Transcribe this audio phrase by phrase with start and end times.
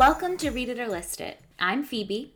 [0.00, 1.42] Welcome to Read It or List It.
[1.58, 2.32] I'm Phoebe.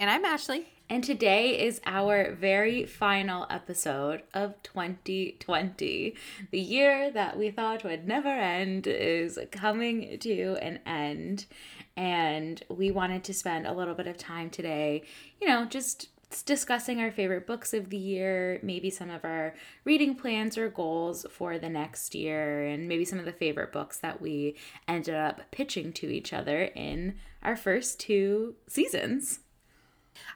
[0.00, 0.68] And I'm Ashley.
[0.88, 6.14] And today is our very final episode of 2020.
[6.50, 11.44] The year that we thought would never end is coming to an end.
[11.94, 15.02] And we wanted to spend a little bit of time today,
[15.42, 16.08] you know, just
[16.42, 19.54] discussing our favorite books of the year, maybe some of our
[19.84, 23.98] reading plans or goals for the next year, and maybe some of the favorite books
[23.98, 24.56] that we
[24.88, 29.40] ended up pitching to each other in our first two seasons.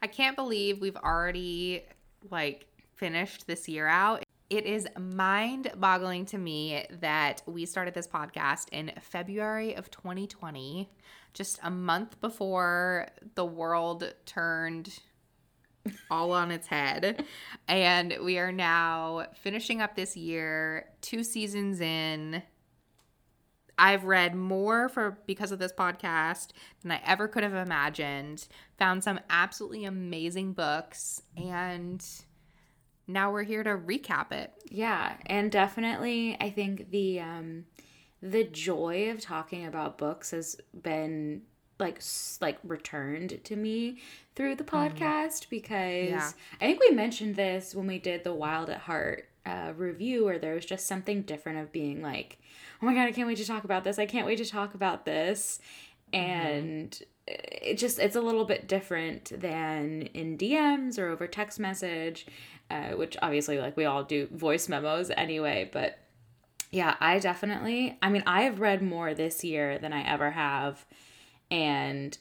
[0.02, 1.84] I can't believe we've already
[2.30, 4.24] like finished this year out.
[4.50, 10.88] It is mind boggling to me that we started this podcast in February of 2020,
[11.34, 14.98] just a month before the world turned
[16.10, 17.24] all on its head.
[17.66, 22.42] And we are now finishing up this year, two seasons in.
[23.80, 26.48] I've read more for because of this podcast
[26.82, 28.48] than I ever could have imagined.
[28.78, 32.04] Found some absolutely amazing books and
[33.08, 34.52] now we're here to recap it.
[34.70, 37.64] Yeah, and definitely I think the um
[38.22, 41.42] the joy of talking about books has been
[41.78, 42.02] like
[42.40, 43.98] like returned to me
[44.34, 45.02] through the mm-hmm.
[45.02, 45.50] podcast mm.
[45.50, 46.30] because yeah.
[46.60, 50.38] I think we mentioned this when we did the Wild at Heart uh, review where
[50.38, 52.38] there was just something different of being like,
[52.82, 53.98] oh my god, I can't wait to talk about this.
[53.98, 55.60] I can't wait to talk about this,
[56.12, 56.24] mm-hmm.
[56.24, 57.34] and mm-hmm.
[57.72, 62.26] it just it's a little bit different than in DMs or over text message,
[62.70, 65.98] uh, which obviously like we all do voice memos anyway, but.
[66.70, 67.96] Yeah, I definitely.
[68.02, 70.84] I mean, I have read more this year than I ever have
[71.50, 72.18] and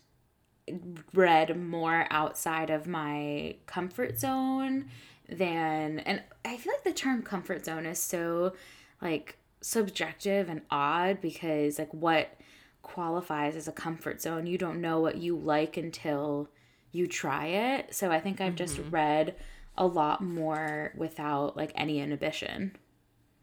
[1.13, 4.85] read more outside of my comfort zone
[5.29, 8.53] than and I feel like the term comfort zone is so
[9.01, 12.37] like subjective and odd because like what
[12.81, 16.49] qualifies as a comfort zone you don't know what you like until
[16.91, 18.57] you try it so i think i've mm-hmm.
[18.57, 19.35] just read
[19.77, 22.75] a lot more without like any inhibition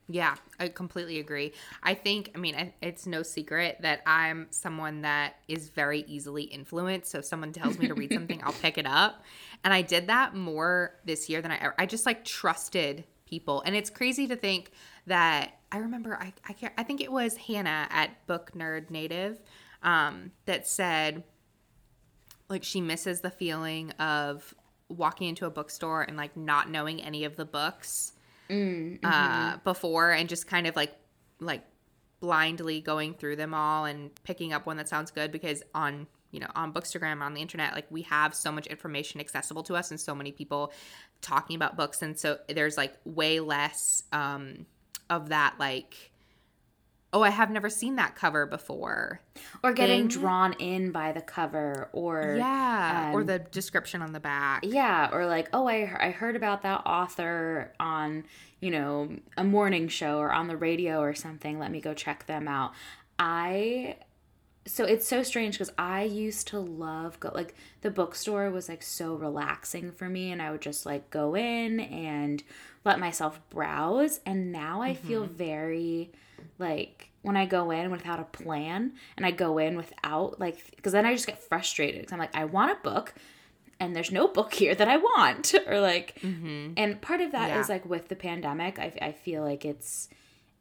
[0.09, 1.53] yeah, I completely agree.
[1.83, 7.11] I think, I mean, it's no secret that I'm someone that is very easily influenced.
[7.11, 9.23] So if someone tells me to read something, I'll pick it up.
[9.65, 11.75] And I did that more this year than I ever.
[11.79, 13.63] I just like trusted people.
[13.65, 14.73] And it's crazy to think
[15.07, 19.41] that I remember, I, I, can't, I think it was Hannah at Book Nerd Native
[19.83, 21.25] um, that said,
[22.51, 24.55] like, she misses the feeling of
[24.89, 28.13] walking into a bookstore and like not knowing any of the books
[28.49, 29.55] mm, uh, mm-hmm.
[29.55, 30.95] uh, before and just kind of like
[31.41, 31.65] like
[32.21, 36.41] blindly going through them all and picking up one that sounds good because on you
[36.41, 39.91] know on bookstagram on the internet like we have so much information accessible to us
[39.91, 40.73] and so many people
[41.21, 44.67] talking about books and so there's like way less um
[45.11, 46.13] of that like
[47.15, 49.21] oh, I have never seen that cover before.
[49.63, 50.21] Or getting thing.
[50.21, 54.65] drawn in by the cover or yeah, um, or the description on the back.
[54.67, 58.25] Yeah, or like, oh, I I heard about that author on,
[58.61, 61.59] you know, a morning show or on the radio or something.
[61.59, 62.73] Let me go check them out.
[63.19, 63.97] I
[64.67, 68.83] so it's so strange because I used to love go like the bookstore was like
[68.83, 72.43] so relaxing for me and I would just like go in and
[72.85, 75.09] let myself browse and now I mm-hmm.
[75.09, 76.13] feel very
[76.59, 80.93] like when I go in without a plan and I go in without like because
[80.93, 83.15] then I just get frustrated because I'm like I want a book
[83.81, 86.75] and there's no book here that I want or like mm-hmm.
[86.77, 87.61] and part of that yeah.
[87.61, 90.09] is like with the pandemic I, I feel like it's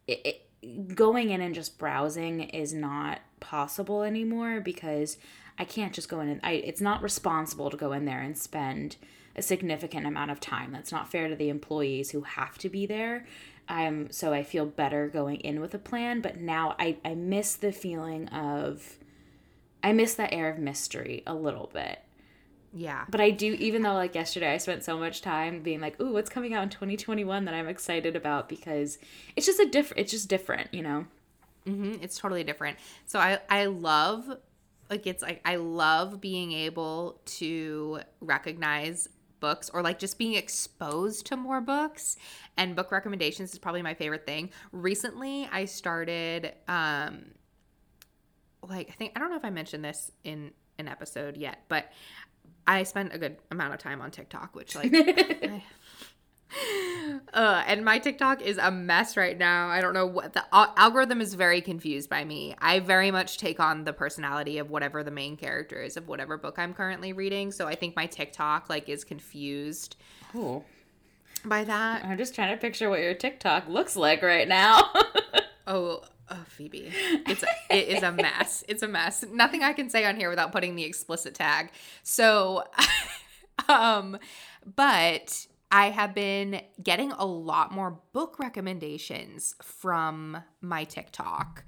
[0.06, 5.18] it, it, going in and just browsing is not possible anymore because
[5.58, 8.36] I can't just go in and I it's not responsible to go in there and
[8.36, 8.96] spend
[9.36, 10.72] a significant amount of time.
[10.72, 13.26] That's not fair to the employees who have to be there.
[13.68, 17.56] Um, so I feel better going in with a plan, but now I, I miss
[17.56, 18.98] the feeling of,
[19.82, 22.00] I miss that air of mystery a little bit.
[22.72, 23.04] Yeah.
[23.08, 26.12] But I do, even though like yesterday I spent so much time being like, ooh,
[26.12, 28.98] what's coming out in 2021 that I'm excited about because
[29.36, 31.06] it's just a different, it's just different, you know?
[31.66, 32.02] Mm-hmm.
[32.02, 32.76] It's totally different.
[33.06, 34.36] So I, I love,
[34.90, 39.08] like, it's like, I love being able to recognize
[39.44, 42.16] books or like just being exposed to more books
[42.56, 44.48] and book recommendations is probably my favorite thing.
[44.72, 47.26] Recently, I started um
[48.66, 51.92] like I think I don't know if I mentioned this in an episode yet, but
[52.66, 55.62] I spent a good amount of time on TikTok, which like I,
[57.32, 59.68] uh, and my TikTok is a mess right now.
[59.68, 62.54] I don't know what the algorithm is very confused by me.
[62.58, 66.36] I very much take on the personality of whatever the main character is of whatever
[66.36, 67.50] book I'm currently reading.
[67.50, 69.96] So I think my TikTok like is confused.
[70.32, 70.64] Cool.
[71.44, 74.92] By that, I'm just trying to picture what your TikTok looks like right now.
[75.66, 76.90] oh, Oh, Phoebe.
[77.26, 78.64] It's a, it is a mess.
[78.66, 79.24] It's a mess.
[79.30, 81.70] Nothing I can say on here without putting the explicit tag.
[82.02, 82.64] So
[83.68, 84.18] um
[84.74, 91.64] but I have been getting a lot more book recommendations from my TikTok.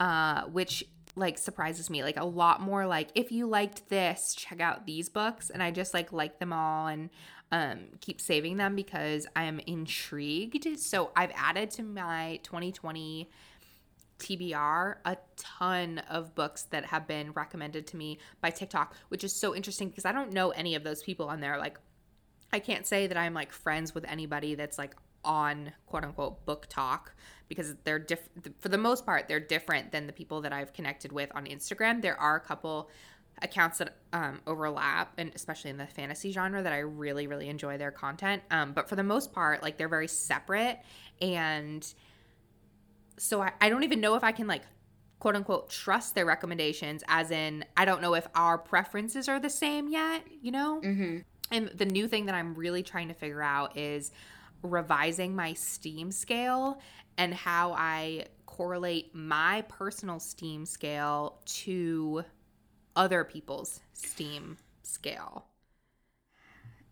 [0.00, 0.84] Uh which
[1.14, 5.08] like surprises me like a lot more like if you liked this check out these
[5.08, 7.08] books and i just like like them all and
[7.52, 13.30] um keep saving them because i'm intrigued so i've added to my 2020
[14.18, 19.34] TBR a ton of books that have been recommended to me by TikTok, which is
[19.34, 21.58] so interesting because I don't know any of those people on there.
[21.58, 21.78] Like,
[22.54, 27.08] I can't say that I'm like friends with anybody that's like on quote unquote BookTok
[27.48, 31.10] because they're different for the most part they're different than the people that I've connected
[31.10, 32.00] with on Instagram.
[32.00, 32.90] There are a couple
[33.42, 37.76] accounts that um, overlap and especially in the fantasy genre that I really really enjoy
[37.76, 38.44] their content.
[38.52, 40.78] Um, but for the most part like they're very separate
[41.20, 41.84] and
[43.18, 44.62] so I, I don't even know if I can like
[45.18, 49.50] quote unquote trust their recommendations as in I don't know if our preferences are the
[49.50, 50.80] same yet, you know?
[50.84, 51.18] Mm-hmm.
[51.50, 54.10] And the new thing that I'm really trying to figure out is
[54.62, 56.80] revising my steam scale
[57.18, 62.24] and how I correlate my personal steam scale to
[62.96, 65.46] other people's steam scale.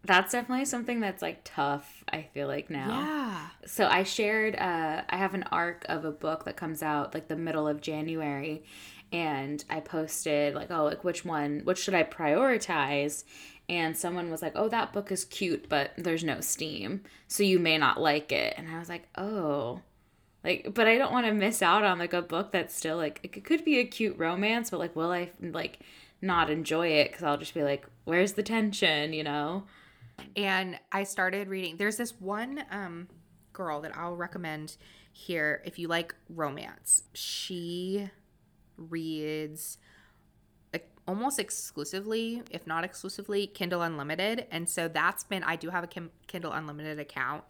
[0.05, 2.89] That's definitely something that's like tough, I feel like now.
[2.89, 3.47] Yeah.
[3.67, 7.29] So I shared uh I have an arc of a book that comes out like
[7.29, 8.65] the middle of January
[9.13, 13.23] and I posted like oh like which one which should I prioritize
[13.73, 17.59] and someone was like, "Oh, that book is cute, but there's no steam, so you
[17.59, 19.81] may not like it." And I was like, "Oh."
[20.45, 23.21] Like, but I don't want to miss out on like a book that's still like
[23.23, 25.81] it could be a cute romance, but like will I like
[26.21, 29.65] not enjoy it cuz I'll just be like, "Where's the tension?" you know?
[30.37, 31.77] And I started reading.
[31.79, 33.09] There's this one um
[33.53, 34.77] girl that I'll recommend
[35.13, 37.05] here if you like romance.
[37.15, 38.11] She
[38.77, 39.79] reads
[41.07, 44.47] almost exclusively, if not exclusively, Kindle Unlimited.
[44.51, 45.89] And so that's been, I do have a
[46.27, 47.45] Kindle Unlimited account.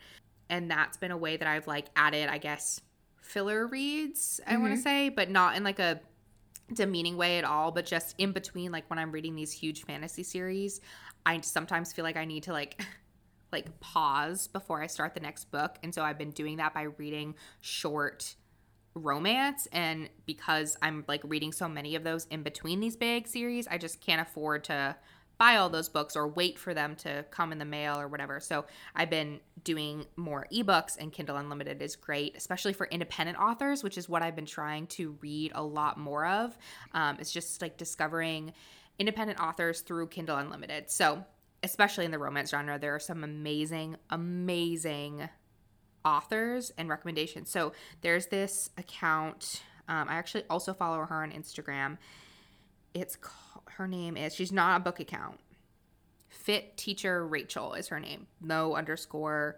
[0.49, 2.81] And that's been a way that I've like added, I guess,
[3.21, 4.63] filler reads, I mm-hmm.
[4.63, 6.01] want to say, but not in like a
[6.73, 10.23] demeaning way at all, but just in between, like when I'm reading these huge fantasy
[10.23, 10.81] series,
[11.25, 12.83] I sometimes feel like I need to like.
[13.53, 15.77] like pause before I start the next book.
[15.83, 18.35] And so I've been doing that by reading short
[18.95, 23.67] romance and because I'm like reading so many of those in between these big series,
[23.69, 24.97] I just can't afford to
[25.39, 28.39] buy all those books or wait for them to come in the mail or whatever.
[28.39, 33.83] So I've been doing more ebooks and Kindle Unlimited is great, especially for independent authors,
[33.83, 36.57] which is what I've been trying to read a lot more of.
[36.93, 38.53] Um, it's just like discovering
[38.99, 40.91] independent authors through Kindle Unlimited.
[40.91, 41.25] So
[41.63, 45.29] especially in the romance genre, there are some amazing, amazing
[46.05, 47.51] authors and recommendations.
[47.51, 49.63] So there's this account.
[49.89, 51.99] Um, I actually also follow her on Instagram.
[52.95, 53.17] It's
[53.71, 55.39] her name is she's not a book account.
[56.29, 58.27] Fit Teacher Rachel is her name.
[58.41, 59.57] No underscore,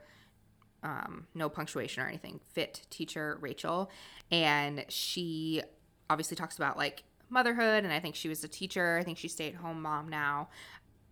[0.82, 2.41] um, no punctuation or anything.
[2.52, 3.91] Fit Teacher Rachel,
[4.31, 5.62] and she
[6.11, 7.85] obviously talks about like motherhood.
[7.85, 8.99] And I think she was a teacher.
[9.00, 10.49] I think she's stay at home mom now,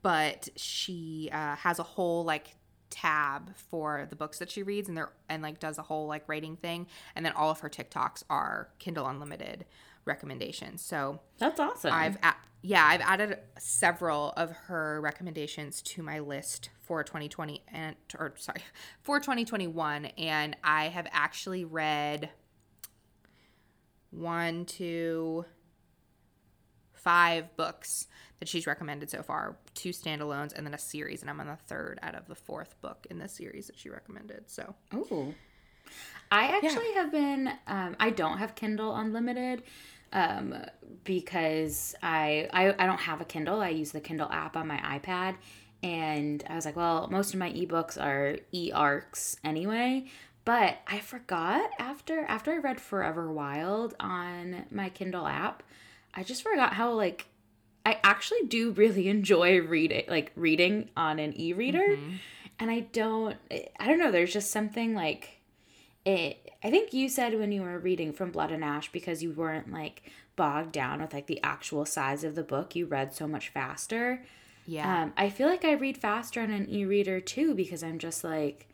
[0.02, 2.55] but she uh, has a whole like
[2.92, 6.28] tab for the books that she reads and there and like does a whole like
[6.28, 6.86] rating thing
[7.17, 9.64] and then all of her TikToks are Kindle Unlimited
[10.05, 10.82] recommendations.
[10.82, 11.93] So That's awesome.
[11.93, 17.96] I've a- yeah, I've added several of her recommendations to my list for 2020 and
[18.19, 18.60] or sorry,
[19.00, 22.31] for 2021 and I have actually read
[24.10, 25.46] one, two,
[27.02, 28.06] five books
[28.38, 31.56] that she's recommended so far two standalones and then a series and i'm on the
[31.56, 34.74] third out of the fourth book in the series that she recommended so.
[34.92, 35.32] Oh
[36.30, 37.02] i actually yeah.
[37.02, 39.62] have been um, i don't have kindle unlimited
[40.14, 40.54] um,
[41.04, 43.60] because I, I i don't have a kindle.
[43.60, 45.36] I use the kindle app on my ipad
[45.82, 50.04] and i was like well most of my ebooks are e-arcs anyway
[50.44, 55.62] but i forgot after after i read forever wild on my kindle app
[56.14, 57.26] i just forgot how like
[57.84, 62.16] I actually do really enjoy reading like reading on an e-reader mm-hmm.
[62.58, 65.40] and I don't I don't know there's just something like
[66.04, 69.32] it I think you said when you were reading from Blood and Ash because you
[69.32, 70.02] weren't like
[70.36, 74.24] bogged down with like the actual size of the book you read so much faster.
[74.64, 75.02] Yeah.
[75.02, 78.69] Um, I feel like I read faster on an e-reader too because I'm just like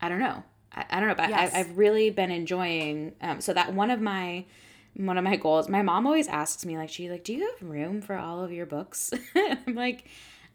[0.00, 0.44] I don't know.
[0.72, 1.52] I, I don't know but yes.
[1.54, 4.44] I, I've really been enjoying um, so that one of my
[4.98, 5.68] one of my goals.
[5.68, 8.52] My mom always asks me like she like, "Do you have room for all of
[8.52, 10.04] your books?" I'm like,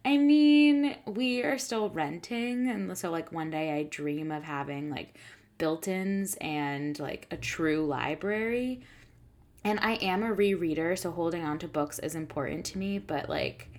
[0.05, 4.89] I mean, we are still renting and so like one day I dream of having
[4.89, 5.17] like
[5.57, 8.81] built ins and like a true library.
[9.63, 13.29] And I am a rereader, so holding on to books is important to me, but
[13.29, 13.69] like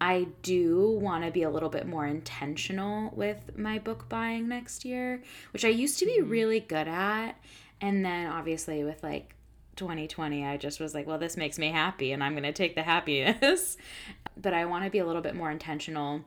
[0.00, 4.84] I do want to be a little bit more intentional with my book buying next
[4.84, 5.22] year,
[5.52, 6.30] which I used to be mm-hmm.
[6.30, 7.32] really good at.
[7.80, 9.34] And then obviously with like
[9.78, 12.74] 2020, I just was like, well, this makes me happy and I'm going to take
[12.74, 13.76] the happiness.
[14.36, 16.22] but I want to be a little bit more intentional.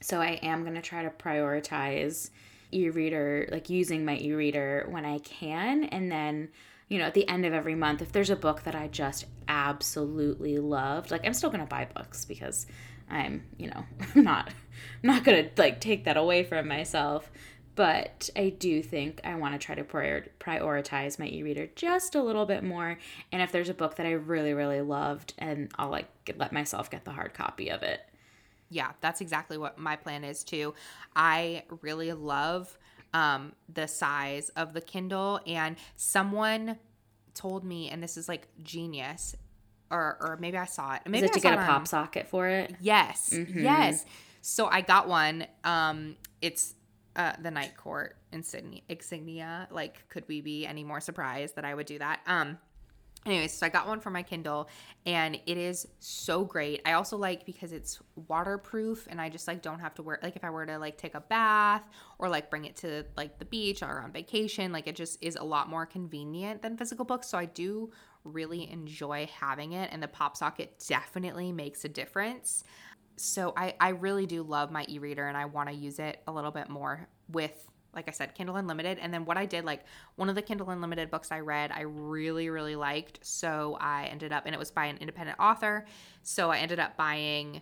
[0.00, 2.30] So I am going to try to prioritize
[2.72, 6.48] e-reader, like using my e-reader when I can and then
[6.92, 9.24] you know, at the end of every month, if there's a book that I just
[9.48, 12.66] absolutely loved, like I'm still gonna buy books because
[13.08, 13.84] I'm, you know,
[14.14, 14.52] not
[15.02, 17.30] not gonna like take that away from myself.
[17.74, 22.22] But I do think I want to try to prior- prioritize my e-reader just a
[22.22, 22.98] little bit more.
[23.30, 26.90] And if there's a book that I really, really loved, and I'll like let myself
[26.90, 28.00] get the hard copy of it.
[28.68, 30.74] Yeah, that's exactly what my plan is too.
[31.16, 32.76] I really love
[33.14, 35.40] um, the size of the Kindle.
[35.46, 36.78] And someone
[37.34, 39.34] told me, and this is like genius,
[39.90, 41.02] or or maybe I saw it.
[41.06, 42.74] Maybe is it to get a pop socket for it?
[42.80, 43.62] Yes, mm-hmm.
[43.62, 44.04] yes.
[44.40, 45.46] So I got one.
[45.64, 46.74] Um, it's
[47.16, 48.80] uh, the Night Court insignia.
[48.88, 49.68] Insignia.
[49.70, 52.20] Like, could we be any more surprised that I would do that?
[52.26, 52.58] Um,
[53.24, 54.68] anyways so i got one for my kindle
[55.06, 59.62] and it is so great i also like because it's waterproof and i just like
[59.62, 61.82] don't have to wear like if i were to like take a bath
[62.18, 65.36] or like bring it to like the beach or on vacation like it just is
[65.36, 67.90] a lot more convenient than physical books so i do
[68.24, 72.64] really enjoy having it and the pop socket definitely makes a difference
[73.16, 76.32] so i i really do love my e-reader and i want to use it a
[76.32, 78.98] little bit more with like I said, Kindle Unlimited.
[78.98, 79.84] And then what I did, like
[80.16, 83.20] one of the Kindle Unlimited books I read, I really, really liked.
[83.22, 85.84] So I ended up, and it was by an independent author.
[86.22, 87.60] So I ended up buying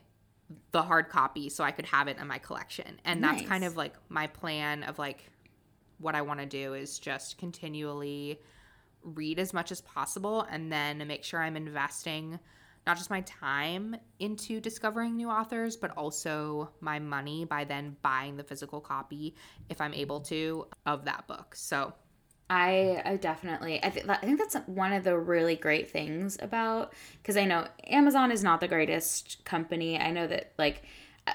[0.73, 3.00] the hard copy so I could have it in my collection.
[3.04, 3.38] And nice.
[3.38, 5.30] that's kind of like my plan of like
[5.99, 8.40] what I want to do is just continually
[9.02, 12.38] read as much as possible and then make sure I'm investing
[12.87, 18.37] not just my time into discovering new authors, but also my money by then buying
[18.37, 19.34] the physical copy
[19.68, 21.54] if I'm able to of that book.
[21.54, 21.92] So
[22.49, 26.92] I, I definitely I, th- I think that's one of the really great things about
[27.22, 29.99] because I know Amazon is not the greatest company.
[29.99, 30.82] I know that like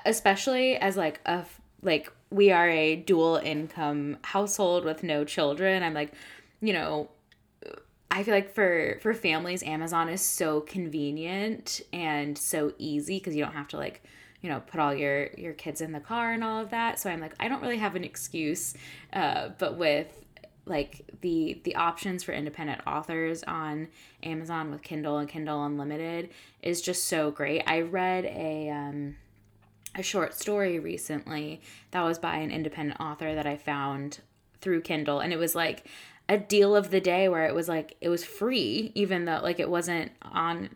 [0.06, 1.46] especially as like a
[1.82, 5.84] like we are a dual income household with no children.
[5.84, 6.12] I'm like,
[6.60, 7.10] you know,
[8.16, 13.44] I feel like for for families, Amazon is so convenient and so easy because you
[13.44, 14.04] don't have to like
[14.40, 16.98] you know put all your your kids in the car and all of that.
[16.98, 18.74] So I'm like I don't really have an excuse,
[19.12, 20.08] uh, but with
[20.66, 23.90] like the the options for independent authors on
[24.24, 26.30] Amazon with Kindle and Kindle Unlimited
[26.64, 27.64] is just so great.
[27.68, 29.18] I read a um,
[29.94, 31.60] a short story recently
[31.92, 34.20] that was by an independent author that I found
[34.62, 35.86] through Kindle, and it was like
[36.27, 39.60] a deal of the day where it was like it was free even though like
[39.60, 40.70] it wasn't on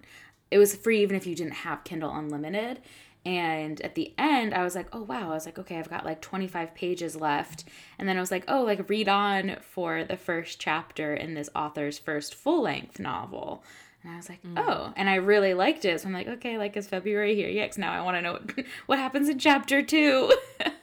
[0.51, 2.81] it was free even if you didn't have Kindle Unlimited.
[3.25, 5.29] And at the end, I was like, oh wow.
[5.31, 7.65] I was like, okay, I've got like 25 pages left.
[7.97, 11.49] And then I was like, oh, like read on for the first chapter in this
[11.53, 13.63] author's first full length novel.
[14.03, 14.57] And I was like, mm.
[14.57, 15.99] oh, and I really liked it.
[15.99, 17.49] So I'm like, okay, like is February here?
[17.49, 20.31] Yes, now I want to know what, what happens in chapter two.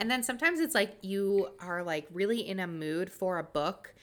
[0.00, 3.94] and then sometimes it's like you are like really in a mood for a book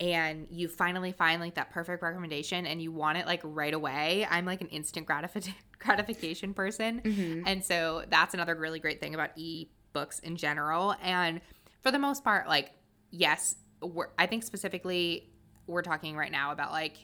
[0.00, 4.26] and you finally find like that perfect recommendation and you want it like right away.
[4.28, 7.00] I'm like an instant gratification gratification person.
[7.02, 7.42] Mm-hmm.
[7.46, 10.94] And so that's another really great thing about e-books in general.
[11.02, 11.40] And
[11.80, 12.72] for the most part, like,
[13.10, 13.54] yes,
[14.18, 15.30] I think specifically
[15.66, 16.96] we're talking right now about like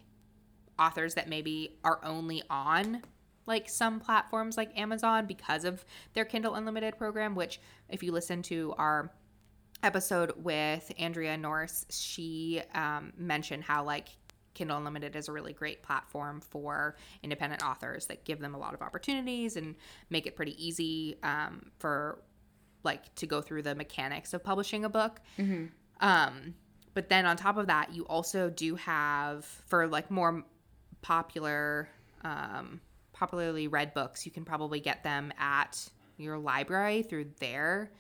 [0.78, 3.02] authors that maybe are only on
[3.46, 5.84] like some platforms like Amazon because of
[6.14, 9.12] their Kindle Unlimited program, which if you listen to our
[9.82, 14.08] episode with Andrea Norse, she um, mentioned how like
[14.54, 18.74] Kindle Unlimited is a really great platform for independent authors that give them a lot
[18.74, 19.76] of opportunities and
[20.10, 22.22] make it pretty easy um, for
[22.82, 25.20] like to go through the mechanics of publishing a book.
[25.38, 25.66] Mm-hmm.
[26.00, 26.54] Um,
[26.94, 30.44] but then on top of that, you also do have for like more
[31.02, 31.88] popular,
[32.24, 32.80] um,
[33.18, 37.90] popularly read books, you can probably get them at your library through their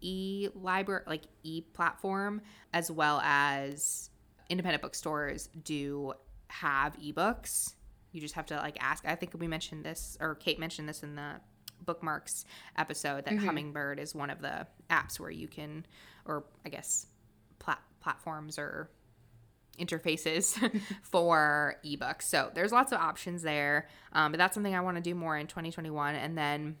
[0.00, 2.40] e library like e platform
[2.72, 4.08] as well as
[4.48, 6.14] independent bookstores do
[6.48, 7.74] have ebooks
[8.12, 11.02] you just have to like ask i think we mentioned this or kate mentioned this
[11.02, 11.34] in the
[11.84, 12.46] bookmarks
[12.78, 13.46] episode that mm-hmm.
[13.46, 15.84] hummingbird is one of the apps where you can
[16.24, 17.06] or i guess
[17.58, 18.90] plat- platforms or
[19.80, 20.56] interfaces
[21.02, 22.22] for ebooks.
[22.22, 25.36] So there's lots of options there um, but that's something i want to do more
[25.36, 26.76] in 2021 and then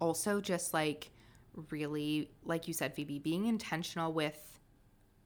[0.00, 1.10] also just like
[1.70, 4.60] really, like you said, Phoebe, being intentional with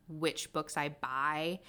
[0.09, 1.61] which books I buy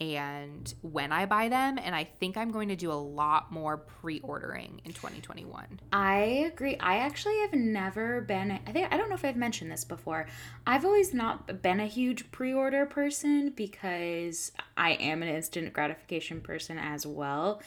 [0.00, 1.78] and when I buy them.
[1.78, 5.80] And I think I'm going to do a lot more pre ordering in 2021.
[5.92, 6.16] I
[6.52, 6.76] agree.
[6.78, 10.26] I actually have never been, I think, I don't know if I've mentioned this before.
[10.66, 16.40] I've always not been a huge pre order person because I am an instant gratification
[16.40, 17.60] person as well.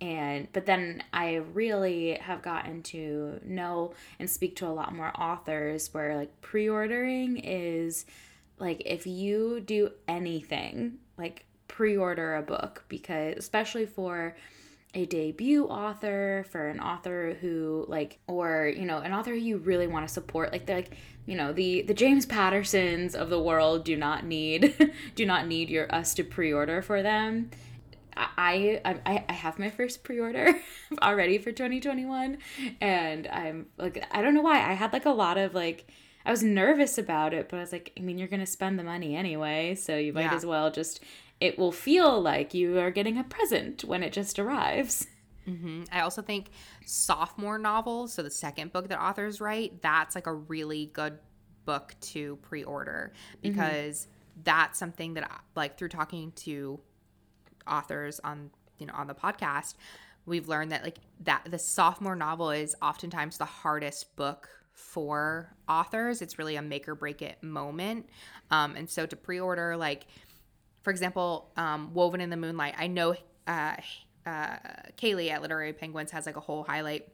[0.00, 5.10] And, but then I really have gotten to know and speak to a lot more
[5.20, 8.06] authors where like pre ordering is
[8.60, 14.34] like if you do anything, like pre-order a book because especially for
[14.94, 19.86] a debut author for an author who like or you know an author you really
[19.86, 20.96] want to support like they're like
[21.26, 25.68] you know the the james pattersons of the world do not need do not need
[25.68, 27.50] your us to pre-order for them
[28.36, 30.52] I, I I have my first pre-order
[31.02, 32.38] already for 2021
[32.80, 35.86] and I'm like I don't know why I had like a lot of like
[36.26, 38.78] I was nervous about it but I was like I mean you're going to spend
[38.78, 40.34] the money anyway so you might yeah.
[40.34, 41.00] as well just
[41.40, 45.06] it will feel like you are getting a present when it just arrives.
[45.48, 45.84] Mm-hmm.
[45.90, 46.50] I also think
[46.84, 51.18] sophomore novels, so the second book that authors write, that's like a really good
[51.64, 53.52] book to pre order mm-hmm.
[53.52, 54.40] because mm-hmm.
[54.44, 56.80] that's something that, like, through talking to
[57.66, 59.74] authors on, you know, on the podcast,
[60.26, 66.22] we've learned that, like, that the sophomore novel is oftentimes the hardest book for authors.
[66.22, 68.08] It's really a make or break it moment.
[68.50, 70.06] Um, and so to pre order, like,
[70.88, 72.72] for example, um, Woven in the Moonlight.
[72.78, 73.14] I know
[73.46, 73.74] uh,
[74.24, 74.56] uh,
[74.96, 77.06] Kaylee at Literary Penguins has like a whole highlight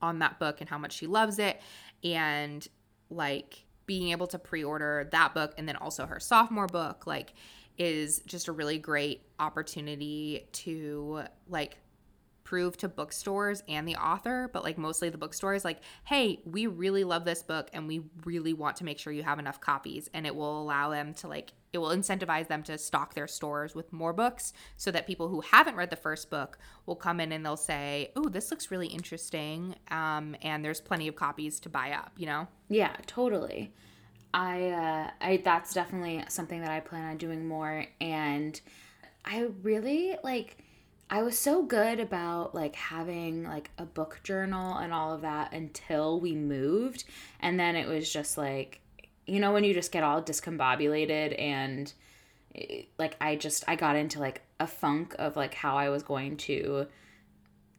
[0.00, 1.60] on that book and how much she loves it,
[2.04, 2.64] and
[3.10, 7.34] like being able to pre-order that book and then also her sophomore book like
[7.78, 11.78] is just a really great opportunity to like
[12.52, 17.02] prove to bookstores and the author, but like mostly the bookstores, like, hey, we really
[17.02, 20.10] love this book and we really want to make sure you have enough copies.
[20.12, 23.74] And it will allow them to like, it will incentivize them to stock their stores
[23.74, 27.32] with more books so that people who haven't read the first book will come in
[27.32, 29.74] and they'll say, oh, this looks really interesting.
[29.90, 32.48] Um, and there's plenty of copies to buy up, you know?
[32.68, 33.72] Yeah, totally.
[34.34, 37.86] I, uh, I, that's definitely something that I plan on doing more.
[37.98, 38.60] And
[39.24, 40.58] I really like,
[41.10, 45.52] I was so good about like having like a book journal and all of that
[45.52, 47.04] until we moved.
[47.40, 48.80] And then it was just like,
[49.26, 51.92] you know, when you just get all discombobulated and
[52.54, 56.02] eh, like I just, I got into like a funk of like how I was
[56.02, 56.86] going to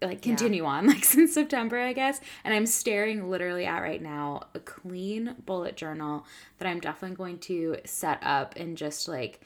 [0.02, 0.70] like continue yeah.
[0.70, 2.22] on like since September, I guess.
[2.44, 6.26] And I'm staring literally at right now a clean bullet journal
[6.60, 9.42] that I'm definitely going to set up and just like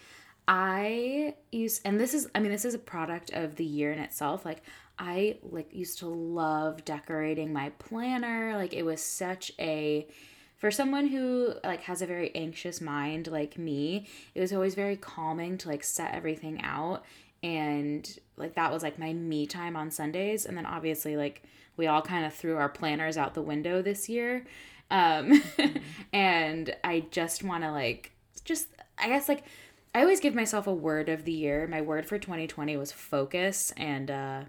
[0.47, 3.99] I use and this is I mean this is a product of the year in
[3.99, 4.45] itself.
[4.45, 4.61] Like
[4.97, 8.55] I like used to love decorating my planner.
[8.55, 10.07] Like it was such a
[10.55, 14.95] for someone who like has a very anxious mind like me, it was always very
[14.95, 17.03] calming to like set everything out
[17.43, 21.43] and like that was like my me time on Sundays and then obviously like
[21.75, 24.45] we all kind of threw our planners out the window this year.
[24.89, 25.77] Um mm-hmm.
[26.13, 28.13] and I just want to like
[28.45, 29.43] just I guess like
[29.93, 31.67] I always give myself a word of the year.
[31.67, 34.41] My word for 2020 was focus and uh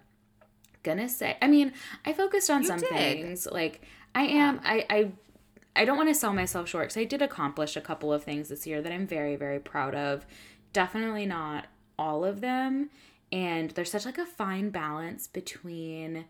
[0.82, 1.72] gonna say I mean,
[2.04, 2.88] I focused on you some did.
[2.90, 3.46] things.
[3.50, 3.82] Like
[4.14, 5.12] I am I I
[5.76, 8.48] I don't want to sell myself short cuz I did accomplish a couple of things
[8.48, 10.26] this year that I'm very very proud of.
[10.72, 11.66] Definitely not
[11.98, 12.90] all of them
[13.32, 16.26] and there's such like a fine balance between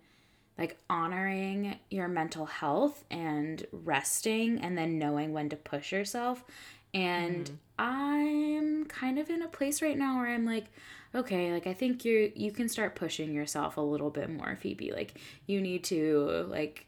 [0.57, 6.45] like honoring your mental health and resting and then knowing when to push yourself
[6.99, 7.55] and mm.
[7.79, 10.67] I'm kind of in a place right now where I'm like,
[11.15, 14.93] okay, like I think you you can start pushing yourself a little bit more, Phoebe.
[14.93, 15.15] Like
[15.47, 16.87] you need to like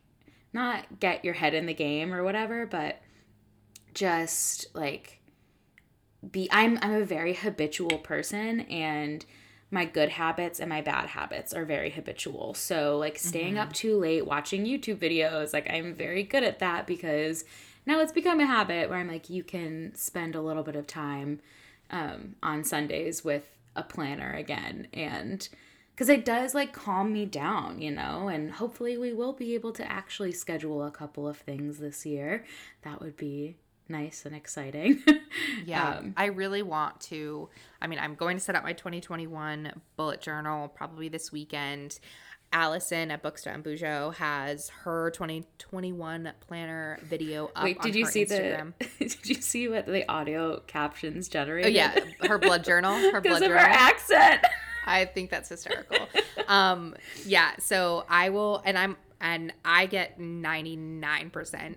[0.53, 3.01] not get your head in the game or whatever, but
[3.95, 5.21] just like
[6.29, 9.25] be I'm I'm a very habitual person and
[9.73, 12.55] my good habits and my bad habits are very habitual.
[12.55, 13.63] So like staying mm-hmm.
[13.63, 17.45] up too late watching YouTube videos, like I'm very good at that because
[17.91, 20.87] now it's become a habit where I'm like, you can spend a little bit of
[20.87, 21.41] time
[21.91, 24.87] um, on Sundays with a planner again.
[24.93, 25.49] And
[25.91, 29.73] because it does like calm me down, you know, and hopefully we will be able
[29.73, 32.45] to actually schedule a couple of things this year.
[32.83, 33.57] That would be
[33.89, 35.03] nice and exciting.
[35.67, 37.49] yeah, um, I really want to.
[37.83, 41.99] I mean, I'm going to set up my 2021 bullet journal probably this weekend.
[42.53, 47.65] Allison at Bookstore Bujo has her 2021 planner video up.
[47.65, 48.73] Wait, did you see Instagram.
[48.79, 48.87] the?
[48.99, 51.71] Did you see what the audio captions generated?
[51.71, 52.95] Oh yeah, her blood journal.
[53.13, 53.57] Her blood journal.
[53.57, 54.45] her accent.
[54.85, 56.09] I think that's hysterical.
[56.49, 61.75] um, yeah, so I will, and I'm and I get 99%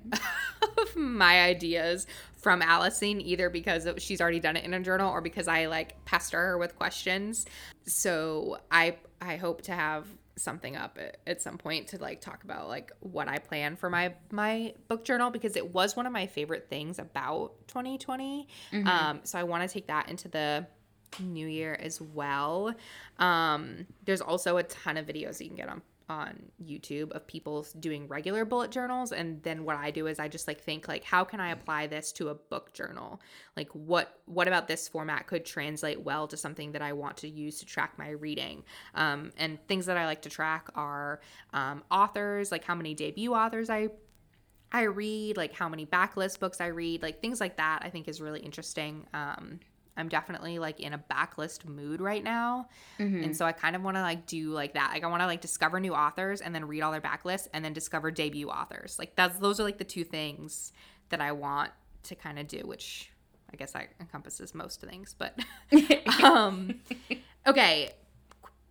[0.62, 2.08] of my ideas
[2.38, 6.04] from Allison, either because she's already done it in a journal or because I like
[6.06, 7.46] pester her with questions.
[7.86, 12.44] So I I hope to have something up at, at some point to like talk
[12.44, 16.14] about like what I plan for my my book journal because it was one of
[16.14, 18.48] my favorite things about 2020.
[18.72, 18.88] Mm-hmm.
[18.88, 20.66] Um, so I want to take that into the
[21.20, 22.74] new year as well.
[23.20, 27.66] Um, there's also a ton of videos you can get on on YouTube of people
[27.80, 31.04] doing regular bullet journals and then what I do is I just like think like
[31.04, 33.22] how can I apply this to a book journal?
[33.56, 37.30] Like what what about this format could translate well to something that I want to
[37.30, 38.64] use to track my reading?
[38.96, 41.22] Um, and things that I like to track are
[41.54, 43.90] um, authors, like how many debut authors I
[44.72, 48.08] I read, like how many backlist books I read, like things like that I think
[48.08, 49.06] is really interesting.
[49.14, 49.60] Um,
[49.96, 52.68] I'm definitely like in a backlist mood right now.
[53.00, 53.24] Mm-hmm.
[53.24, 54.92] And so I kind of want to like do like that.
[54.94, 57.64] Like I want to like discover new authors and then read all their backlists and
[57.64, 58.98] then discover debut authors.
[58.98, 60.74] Like that's those are like the two things
[61.10, 61.72] that I want
[62.04, 63.12] to kind of do, which
[63.52, 65.38] I guess that encompasses most things, but
[66.24, 66.80] um
[67.46, 67.92] okay,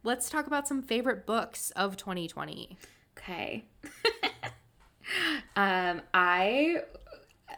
[0.02, 2.76] let's talk about some favorite books of 2020.
[3.16, 3.64] Okay.
[5.56, 6.82] um I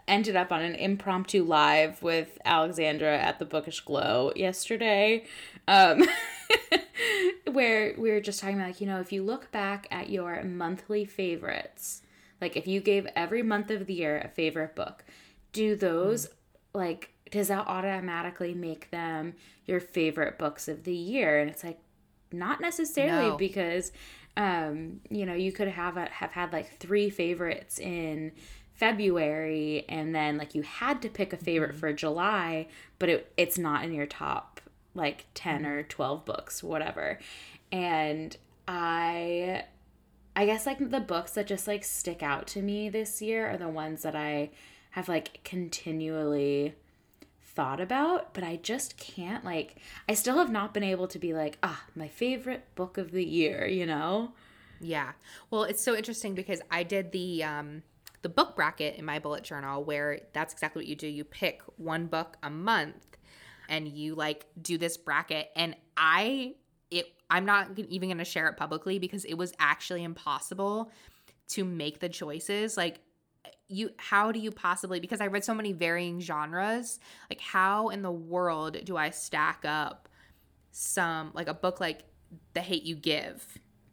[0.06, 5.24] ended up on an impromptu live with Alexandra at the Bookish Glow yesterday,
[5.66, 6.02] um,
[7.50, 10.42] where we were just talking about, like, you know, if you look back at your
[10.42, 12.02] monthly favorites,
[12.40, 15.04] like if you gave every month of the year a favorite book,
[15.52, 16.30] do those, mm.
[16.74, 21.40] like, does that automatically make them your favorite books of the year?
[21.40, 21.78] And it's like,
[22.34, 23.36] not necessarily no.
[23.36, 23.92] because
[24.36, 28.32] um you know you could have a, have had like three favorites in
[28.74, 31.78] February and then like you had to pick a favorite mm-hmm.
[31.78, 32.66] for July,
[32.98, 34.60] but it it's not in your top
[34.94, 35.66] like 10 mm-hmm.
[35.66, 37.18] or 12 books, whatever.
[37.72, 39.64] And I
[40.36, 43.56] I guess like the books that just like stick out to me this year are
[43.56, 44.50] the ones that I
[44.90, 46.74] have like continually
[47.42, 49.76] thought about, but I just can't like
[50.08, 53.24] I still have not been able to be like, ah, my favorite book of the
[53.24, 54.32] year, you know?
[54.80, 55.12] Yeah.
[55.50, 57.82] Well, it's so interesting because I did the um
[58.24, 61.06] the book bracket in my bullet journal where that's exactly what you do.
[61.06, 63.18] You pick one book a month
[63.68, 66.54] and you like do this bracket and I
[66.90, 70.90] it I'm not even going to share it publicly because it was actually impossible
[71.48, 73.00] to make the choices like
[73.68, 78.00] you how do you possibly because I read so many varying genres like how in
[78.00, 80.08] the world do I stack up
[80.70, 82.04] some like a book like
[82.54, 83.46] The Hate You Give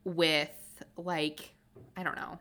[0.05, 1.53] with like
[1.97, 2.39] I don't know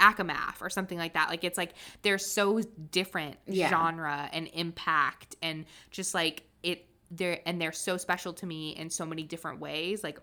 [0.00, 1.28] ACOMAF or something like that.
[1.28, 3.68] Like it's like they're so different yeah.
[3.68, 8.90] genre and impact and just like it they're and they're so special to me in
[8.90, 10.02] so many different ways.
[10.02, 10.20] Like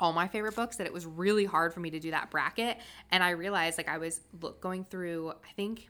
[0.00, 2.78] all my favorite books that it was really hard for me to do that bracket
[3.10, 5.88] and I realized like I was look going through I think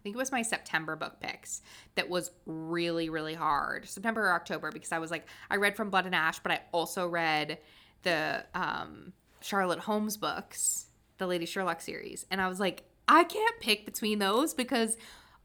[0.00, 1.60] I think it was my September book picks
[1.94, 3.86] that was really, really hard.
[3.86, 6.62] September or October, because I was like, I read From Blood and Ash, but I
[6.72, 7.58] also read
[8.02, 10.86] the um, Charlotte Holmes books
[11.20, 12.26] the Lady Sherlock series.
[12.30, 14.96] And I was like, I can't pick between those because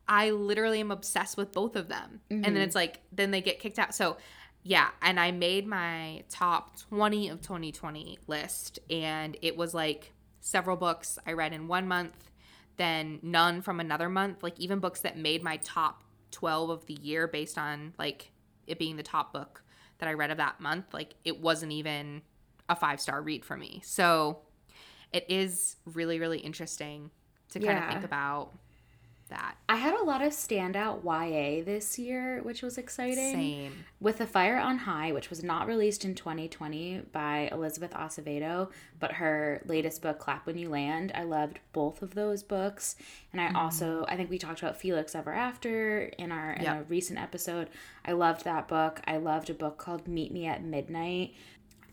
[0.08, 2.22] I literally am obsessed with both of them.
[2.32, 2.34] Mm-hmm.
[2.34, 2.62] And then mm-hmm.
[2.64, 3.94] it's like, then they get kicked out.
[3.94, 4.18] So,
[4.64, 4.90] yeah.
[5.02, 8.80] And I made my top 20 of 2020 list.
[8.90, 12.32] And it was like several books I read in one month,
[12.78, 14.44] then none from another month.
[14.44, 18.32] Like, even books that made my top 12 of the year based on like
[18.68, 19.64] it being the top book
[20.00, 20.94] that I read of that month.
[20.94, 22.22] Like, it wasn't even
[22.70, 23.82] a five star read for me.
[23.84, 24.40] So,
[25.14, 27.12] it is really really interesting
[27.50, 27.88] to kind yeah.
[27.88, 28.54] of think about
[29.30, 29.56] that.
[29.68, 33.34] I had a lot of standout YA this year, which was exciting.
[33.34, 33.86] Same.
[34.00, 39.14] With The Fire on High, which was not released in 2020 by Elizabeth Acevedo, but
[39.14, 41.12] her latest book, Clap When You Land.
[41.16, 42.96] I loved both of those books.
[43.32, 43.58] And I mm-hmm.
[43.58, 46.82] also, I think we talked about Felix Ever After in our in yep.
[46.82, 47.70] a recent episode.
[48.06, 49.02] I loved that book.
[49.08, 51.34] I loved a book called Meet Me at Midnight,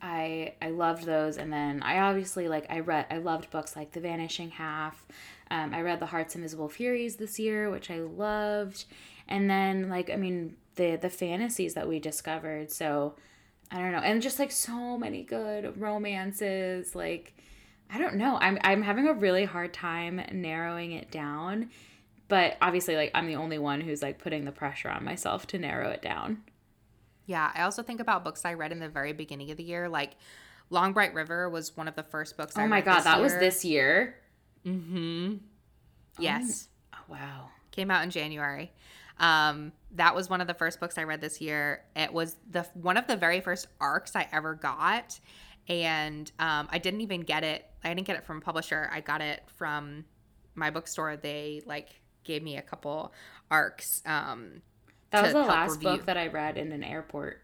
[0.02, 3.92] I I loved those, and then I obviously like I read I loved books like
[3.92, 5.06] The Vanishing Half.
[5.50, 8.84] Um, I read The Heart's Invisible Furies this year, which I loved,
[9.28, 12.72] and then like I mean the the fantasies that we discovered.
[12.72, 13.14] So
[13.70, 16.96] I don't know, and just like so many good romances.
[16.96, 17.34] Like
[17.88, 21.70] I don't know, I'm I'm having a really hard time narrowing it down,
[22.26, 25.58] but obviously like I'm the only one who's like putting the pressure on myself to
[25.58, 26.42] narrow it down.
[27.26, 29.88] Yeah, I also think about books I read in the very beginning of the year.
[29.88, 30.16] Like
[30.70, 32.54] Long Bright River was one of the first books.
[32.56, 33.22] Oh I my god, that year.
[33.22, 34.16] was this year.
[34.66, 35.36] Mm-hmm.
[36.18, 36.68] Yes.
[36.94, 37.48] Oh, wow.
[37.70, 38.72] Came out in January.
[39.18, 41.84] Um, that was one of the first books I read this year.
[41.94, 45.18] It was the one of the very first arcs I ever got,
[45.68, 48.88] and um, I didn't even get it I didn't get it from a publisher.
[48.92, 50.04] I got it from
[50.54, 51.16] my bookstore.
[51.16, 53.12] They like gave me a couple
[53.50, 54.02] arcs.
[54.06, 54.62] Um,
[55.12, 55.88] That was the last review.
[55.90, 57.38] book that I read in an airport.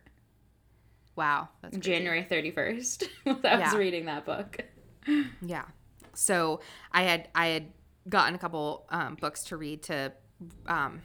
[1.17, 1.91] Wow, that's crazy.
[1.91, 3.05] January 31st.
[3.27, 3.77] I was Yeah.
[3.77, 4.59] reading that book.
[5.43, 5.65] Yeah.
[6.15, 6.61] So
[6.93, 7.67] I had I had
[8.09, 10.13] gotten a couple um, books to read to,
[10.67, 11.03] um,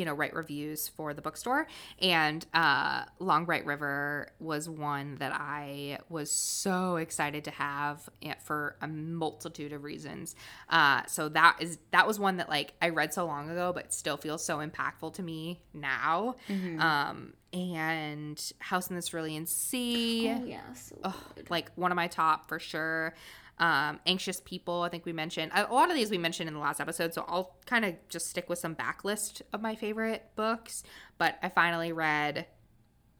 [0.00, 1.66] you know, write reviews for the bookstore,
[2.00, 8.32] and uh, Long Bright River was one that I was so excited to have eh,
[8.42, 10.34] for a multitude of reasons.
[10.70, 13.92] Uh, so that is that was one that like I read so long ago, but
[13.92, 16.36] still feels so impactful to me now.
[16.80, 20.72] Um, and House in the Cerulean Sea Oh, yeah.
[20.72, 21.12] So
[21.50, 23.12] like one of my top for sure.
[23.60, 26.60] Um, anxious people, I think we mentioned a lot of these we mentioned in the
[26.60, 30.82] last episode, so I'll kind of just stick with some backlist of my favorite books.
[31.18, 32.46] But I finally read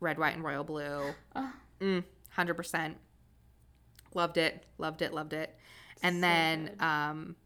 [0.01, 1.13] Red, White, and Royal Blue.
[1.37, 1.53] Oh.
[1.81, 2.05] Mm,
[2.37, 2.95] 100%.
[4.15, 5.55] Loved it, loved it, loved it.
[6.03, 7.37] And So then um,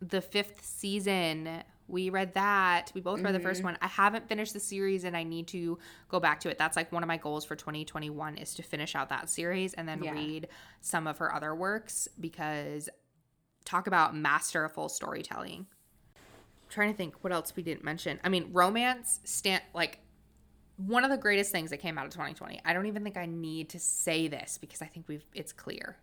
[0.00, 2.90] the fifth season, we read that.
[2.94, 3.46] We both read the Mm-hmm.
[3.48, 3.76] first one.
[3.82, 6.56] I haven't finished the series and I need to go back to it.
[6.58, 9.88] That's like one of my goals for 2021 is to finish out that series and
[9.88, 10.12] then Yeah.
[10.12, 10.48] read
[10.80, 12.88] some of her other works because
[13.64, 15.66] talk about masterful storytelling.
[16.16, 18.18] I'm trying to think what else we didn't mention.
[18.24, 19.98] I mean, romance stand like
[20.76, 22.60] one of the greatest things that came out of 2020.
[22.64, 25.96] I don't even think I need to say this because I think we've it's clear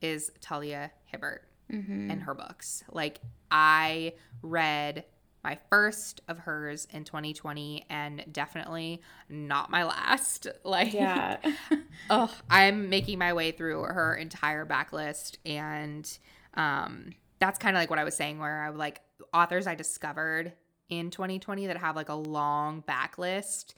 [0.00, 2.10] is Talia Hibbert Mm-hmm.
[2.10, 2.84] and her books.
[2.92, 5.06] Like I read
[5.44, 10.48] my first of hers in 2020 and definitely not my last.
[10.64, 11.36] Like Yeah.
[12.10, 16.18] oh, I'm making my way through her entire backlist and
[16.54, 19.02] um that's kind of like what I was saying where I would like
[19.32, 20.54] authors I discovered
[20.88, 23.74] in 2020 that have like a long backlist.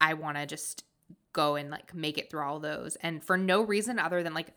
[0.00, 0.84] I want to just
[1.32, 4.48] go and like make it through all those and for no reason other than like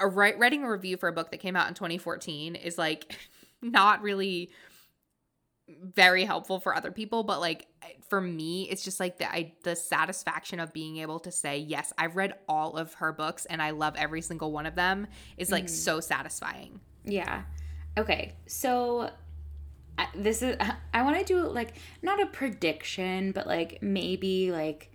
[0.00, 3.16] a writing a review for a book that came out in 2014 is like
[3.62, 4.50] not really
[5.94, 7.66] very helpful for other people but like
[8.08, 11.92] for me it's just like the I, the satisfaction of being able to say yes
[11.98, 15.50] I've read all of her books and I love every single one of them is
[15.50, 16.80] like so satisfying.
[17.04, 17.42] Yeah.
[17.96, 18.34] Okay.
[18.46, 19.10] So
[20.14, 20.56] this is
[20.94, 24.90] I want to do like not a prediction, but like maybe like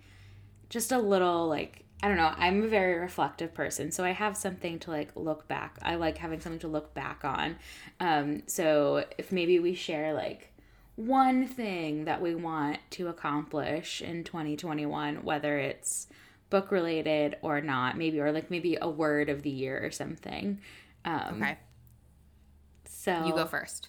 [0.70, 2.34] just a little like I don't know.
[2.36, 5.78] I'm a very reflective person, so I have something to like look back.
[5.80, 7.56] I like having something to look back on.
[8.00, 10.50] Um so if maybe we share like
[10.96, 16.06] one thing that we want to accomplish in 2021, whether it's
[16.50, 20.60] book related or not, maybe or like maybe a word of the year or something.
[21.04, 21.58] Um Okay.
[22.84, 23.88] so You go first.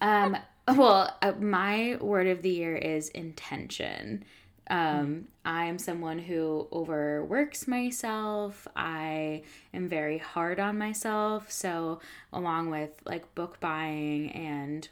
[0.00, 0.36] um,
[0.68, 4.24] well, uh, my word of the year is intention.
[4.68, 8.66] Um, I'm someone who overworks myself.
[8.76, 11.50] I am very hard on myself.
[11.52, 12.00] So,
[12.32, 14.88] along with like book buying and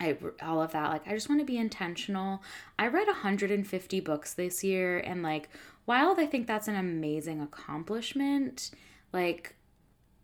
[0.00, 2.42] I all of that, like I just want to be intentional.
[2.78, 5.48] I read 150 books this year, and like
[5.86, 8.70] while I think that's an amazing accomplishment,
[9.12, 9.54] like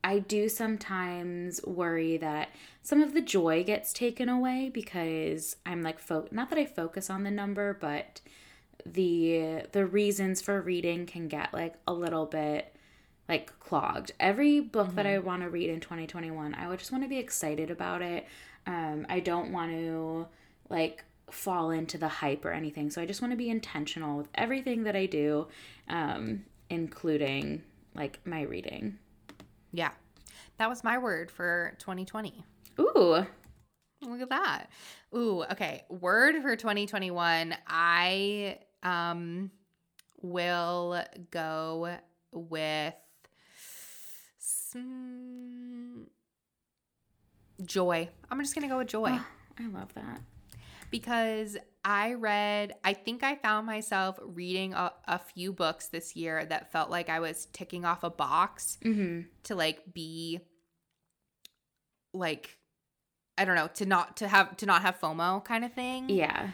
[0.04, 2.50] I do sometimes worry that
[2.82, 7.08] some of the joy gets taken away because I'm like fo- not that I focus
[7.08, 8.20] on the number, but
[8.84, 12.76] the the reasons for reading can get like a little bit
[13.28, 14.12] like clogged.
[14.20, 15.14] Every book that mm-hmm.
[15.14, 18.26] I want to read in 2021, I would just want to be excited about it.
[18.66, 20.26] Um, I don't want to
[20.70, 22.90] like fall into the hype or anything.
[22.90, 25.48] So I just want to be intentional with everything that I do,
[25.88, 27.62] um, including
[27.94, 28.98] like my reading.
[29.72, 29.90] Yeah.
[30.58, 32.44] That was my word for 2020.
[32.80, 33.26] Ooh.
[34.02, 34.66] Look at that.
[35.16, 35.84] Ooh, okay.
[35.88, 37.56] Word for 2021.
[37.66, 39.50] I um
[40.20, 41.96] will go
[42.32, 42.94] with
[44.38, 46.06] some
[47.64, 48.08] joy.
[48.30, 49.26] I'm just going to go with joy Oh,
[49.58, 50.20] I love that.
[50.90, 56.44] because I read, I think I found myself reading a, a few books this year
[56.46, 59.28] that felt like I was ticking off a box Mm-hmm.
[59.44, 60.40] to like be
[62.12, 62.58] like
[63.36, 66.08] I don't know, to not to have to not have FOMO kind of thing.
[66.08, 66.50] Yeah.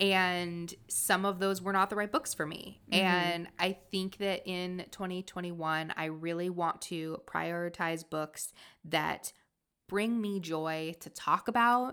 [0.00, 2.80] And some of those were not the right books for me.
[2.90, 2.96] Mhm.
[2.96, 8.52] And I think that in 2021 I really want to prioritize books
[8.84, 9.32] that
[9.92, 11.92] bring me joy to talk about,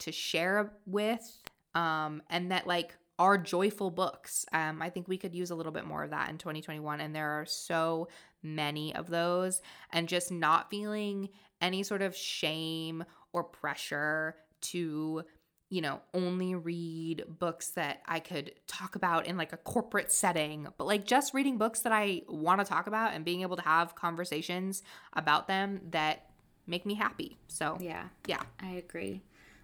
[0.00, 1.38] to share with,
[1.76, 4.44] um, and that like are joyful books.
[4.52, 7.00] Um, I think we could use a little bit more of that in 2021.
[7.00, 8.08] And there are so
[8.42, 9.62] many of those.
[9.92, 11.28] And just not feeling
[11.60, 15.22] any sort of shame or pressure to
[15.68, 20.68] you know, only read books that I could talk about in like a corporate setting,
[20.78, 23.62] but like just reading books that I want to talk about and being able to
[23.62, 26.25] have conversations about them that
[26.66, 27.38] make me happy.
[27.48, 28.42] So, Yeah, yeah.
[28.60, 29.22] I agree.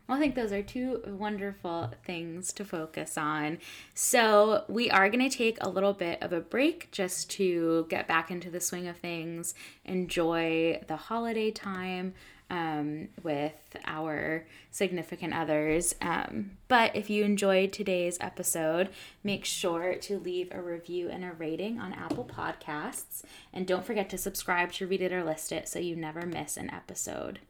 [0.09, 3.59] Well, I think those are two wonderful things to focus on.
[3.95, 8.09] So, we are going to take a little bit of a break just to get
[8.09, 12.15] back into the swing of things, enjoy the holiday time
[12.53, 13.55] um, with
[13.87, 15.95] our significant others.
[16.03, 18.91] Um, but if you enjoyed today's episode,
[19.25, 23.23] make sure to leave a review and a rating on Apple Podcasts.
[23.55, 26.59] And don't forget to subscribe to Read It or List It so you never miss
[26.59, 27.41] an episode.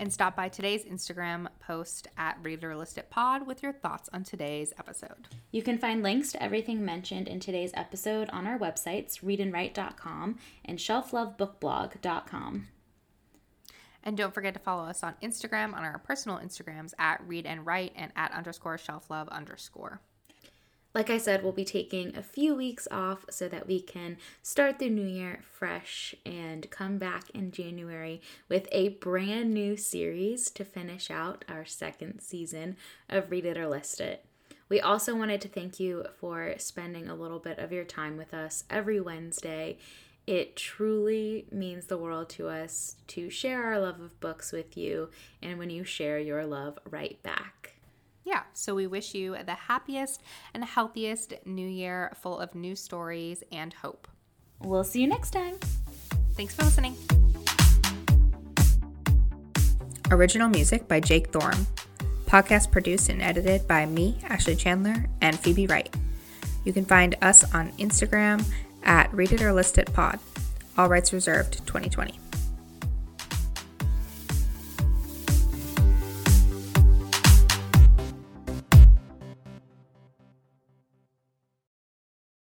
[0.00, 3.72] And stop by today's Instagram post at Read It or List It Pod with your
[3.72, 5.28] thoughts on today's episode.
[5.50, 10.78] You can find links to everything mentioned in today's episode on our websites, readandwrite.com and
[10.78, 12.68] shelflovebookblog.com.
[14.02, 17.66] And don't forget to follow us on Instagram on our personal Instagrams at Read and
[17.66, 20.00] Write and at underscore shelf love underscore.
[20.94, 24.78] Like I said, we'll be taking a few weeks off so that we can start
[24.78, 30.64] the new year fresh and come back in January with a brand new series to
[30.64, 32.76] finish out our second season
[33.08, 34.24] of Read It or List It.
[34.68, 38.34] We also wanted to thank you for spending a little bit of your time with
[38.34, 39.78] us every Wednesday.
[40.28, 45.08] It truly means the world to us to share our love of books with you,
[45.40, 47.76] and when you share your love right back.
[48.26, 53.42] Yeah, so we wish you the happiest and healthiest new year full of new stories
[53.50, 54.06] and hope.
[54.60, 55.54] We'll see you next time.
[56.34, 56.94] Thanks for listening.
[60.10, 61.66] Original music by Jake Thorne.
[62.26, 65.88] Podcast produced and edited by me, Ashley Chandler, and Phoebe Wright.
[66.64, 68.44] You can find us on Instagram
[68.88, 70.18] at Read It or List It Pod.
[70.76, 72.18] All rights reserved 2020.